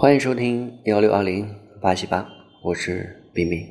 [0.00, 1.46] 欢迎收听幺六二零
[1.78, 2.26] 八七八，
[2.64, 3.68] 我是冰冰。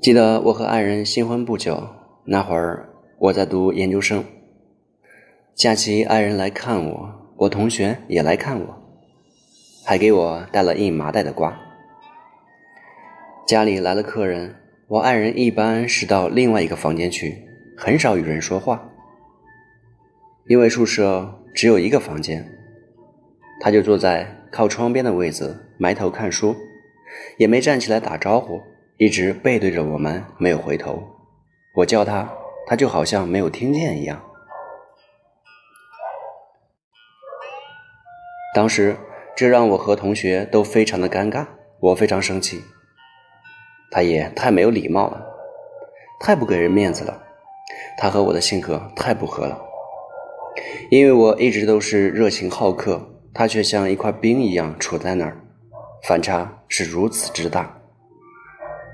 [0.00, 1.86] 记得我和爱人新婚不久，
[2.24, 4.24] 那会儿我在读研究生。
[5.54, 8.82] 假期爱人来看我，我同学也来看我，
[9.84, 11.54] 还给我带了一麻袋的瓜。
[13.46, 14.56] 家里来了客人，
[14.88, 18.90] 我爱人一般是到另外一个房间去，很少与人说话。
[20.46, 22.55] 因为宿舍只有一个房间，
[23.60, 26.54] 他就坐在靠窗边的位子，埋头看书，
[27.38, 28.60] 也没站起来打招呼，
[28.98, 31.02] 一直背对着我们，没有回头。
[31.76, 32.32] 我叫他，
[32.66, 34.22] 他就好像没有听见一样。
[38.54, 38.96] 当时
[39.34, 41.46] 这让我和同学都非常的尴尬，
[41.80, 42.62] 我非常生气。
[43.90, 45.26] 他也太没有礼貌了，
[46.20, 47.22] 太不给人面子了，
[47.98, 49.62] 他和我的性格太不合了。
[50.90, 55.36] 因为我一直都是热情好客，他却像一块冰一样杵在那儿，
[56.04, 57.78] 反差是如此之大，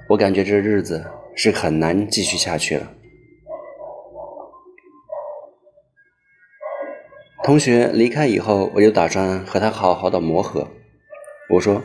[0.08, 2.92] 我感觉这日子是很难继续下去了。
[7.44, 10.66] 同学离开以后，我就打算和他好好的磨合。
[11.50, 11.80] 我说：“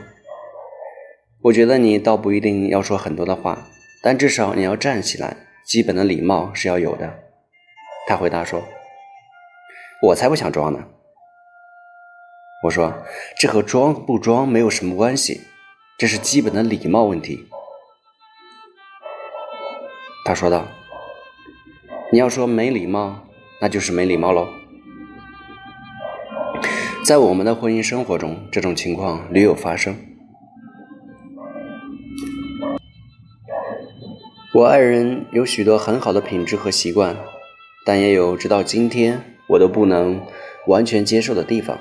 [1.44, 3.68] 我觉得你倒不一定要说很多的话，
[4.02, 7.20] 但至少你要站起来，基本的礼貌是要有的。”
[8.10, 8.64] 他回答说。
[10.00, 10.88] 我才不想装呢！
[12.64, 12.94] 我说，
[13.38, 15.42] 这和装不装没有什么关系，
[15.98, 17.48] 这是基本的礼貌问题。
[20.26, 20.66] 他说道
[22.12, 23.28] ：“你要说没礼貌，
[23.62, 24.48] 那就是没礼貌喽。”
[27.06, 29.96] 在我们的婚姻生活中，这种情况屡有发生。
[34.54, 37.16] 我爱人有许多很好的品质和习惯，
[37.86, 39.22] 但也有直到今天。
[39.50, 40.22] 我都不能
[40.66, 41.80] 完全接受的地方，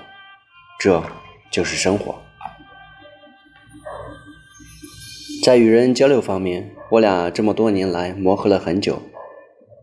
[0.78, 1.02] 这
[1.50, 2.14] 就是生活。
[5.42, 9.00] 在与人交流方面，我俩这么多年来磨合了很久，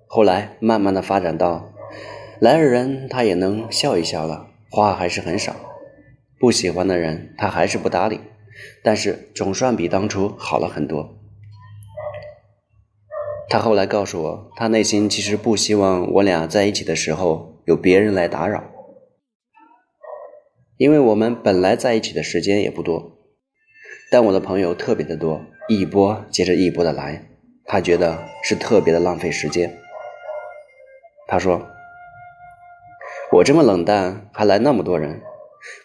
[0.08, 1.72] 后来慢慢的发展到，
[2.40, 5.56] 来的人他也能笑一笑了，话还是很少，
[6.40, 8.20] 不喜欢的人他还是不搭理，
[8.84, 11.18] 但是总算比当初好了很多。
[13.50, 17.52] 他后来告诉我，他内心其实不希望我俩在一起的时候。
[17.66, 18.62] 有别人来打扰，
[20.84, 23.18] 因为我们本来在一起的时间也不多，
[24.12, 27.26] 但我的朋友特别的多，一波接着一波的来，
[27.64, 29.80] 他觉得是特别的浪费时间。
[31.26, 31.66] 他说
[33.32, 35.22] ：“我这么冷淡，还来那么多人，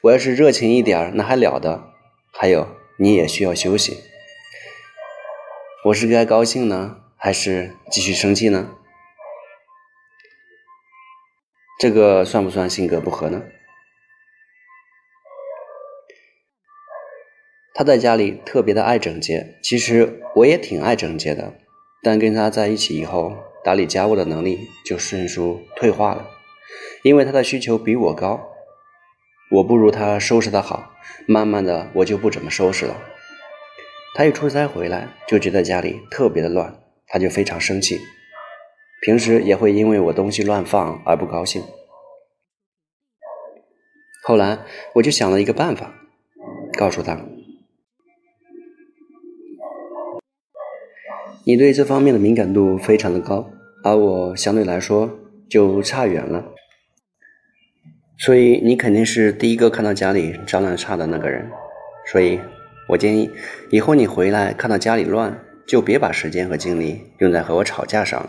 [0.02, 1.92] 我要是热情一点那还了得？
[2.32, 2.66] 还有，
[2.98, 3.98] 你也需要休息。
[5.84, 8.68] 我是该高兴呢，还是继续生气呢？”
[11.78, 13.44] 这个算不算性格不合呢？
[17.78, 21.54] 他在家里特别的爱整洁，其实我也挺爱整洁的，
[22.02, 26.28] 但跟他在一起以后，打理家务的能力就迅速退化了，
[27.04, 28.50] 因为他的需求比我高，
[29.52, 30.90] 我不如他收拾的好，
[31.28, 33.00] 慢慢的我就不怎么收拾了。
[34.16, 38.00] 他一出差回来，就觉得家里特别的乱，他就非常生气。
[39.02, 41.62] 平时也会因为我东西乱放而不高兴。
[44.24, 44.58] 后来
[44.94, 45.94] 我就想了一个办法，
[46.76, 47.24] 告诉他
[51.48, 53.50] ：“你对这方面的敏感度非常的高，
[53.82, 55.10] 而我相对来说
[55.48, 56.44] 就差远了，
[58.18, 61.50] 所以你肯定是第一个看到家里脏乱差的那个人。
[62.12, 62.38] 所以
[62.86, 63.30] 我建议
[63.70, 68.28] 以后你回来看到家里乱，就别把时间和精力用在和我吵架上了。”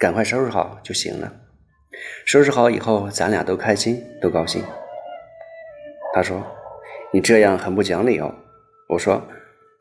[0.00, 1.30] 赶快收拾好就行了。
[2.24, 4.64] 收拾好以后，咱俩都开心，都高兴。
[6.14, 6.42] 他说
[7.12, 8.34] ：“你这样很不讲理哦。”
[8.88, 9.28] 我说：“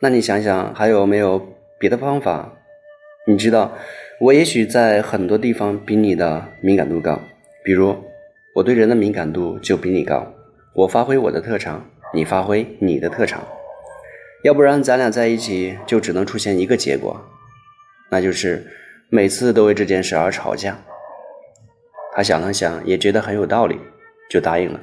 [0.02, 1.42] 那你想想，还有没有
[1.80, 2.54] 别的方法？
[3.30, 3.78] 你知道，
[4.20, 7.22] 我也许在很多地方比你的敏感度高，
[7.64, 7.96] 比如
[8.56, 10.34] 我对人的敏感度就比你高。
[10.74, 13.48] 我发挥我的特长，你发挥你的特长，
[14.44, 17.22] 要不然咱俩在一起就只能出现一个结果，
[18.10, 18.66] 那就是。”
[19.12, 20.78] 每次都为这件事而吵架，
[22.16, 23.76] 他想了想，也觉得很有道理，
[24.30, 24.80] 就答应了。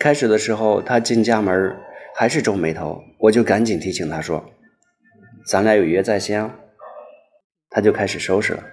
[0.00, 1.76] 开始的时候，他进家门
[2.16, 4.44] 还是皱眉头，我就赶紧提醒他说
[5.46, 6.50] ：“咱俩有约在先哦。”
[7.74, 8.64] 他就开始收拾了。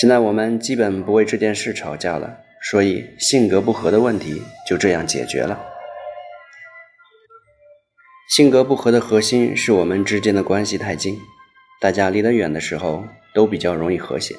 [0.00, 5.58] 现在我们基本不为这件事吵架了，所以性格不合的问题就这样解决了。
[8.28, 11.16] 性格不合的核心是我们之间的关系太近。
[11.80, 13.04] 大家离得远的时候
[13.34, 14.34] 都比较容易和谐。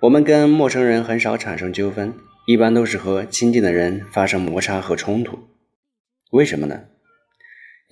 [0.00, 2.14] 我们跟陌生人很少产生纠纷，
[2.46, 5.38] 一般都是和亲近的人发生摩擦和冲突。
[6.30, 6.84] 为什么呢？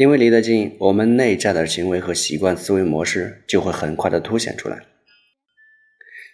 [0.03, 4.83] 因为离得近，我们内在的行为和习惯、思维模式就会很快的凸显出来。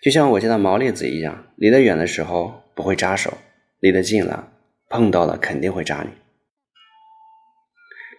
[0.00, 3.36] 就像我家的毛栗子一样，离得远的时候不会扎手，
[3.80, 4.50] 离得近了，
[4.88, 6.08] 碰到了肯定会扎你。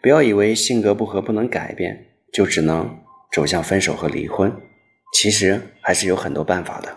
[0.04, 3.00] 不要以为性格不合不能改变，就只能
[3.34, 4.56] 走向分手和离婚，
[5.16, 6.96] 其实还是有很多办法的。